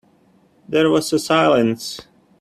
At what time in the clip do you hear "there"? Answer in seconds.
0.67-0.89